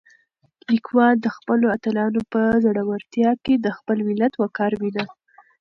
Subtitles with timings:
[0.75, 5.05] لیکوال د خپلو اتلانو په زړورتیا کې د خپل ملت وقار وینه.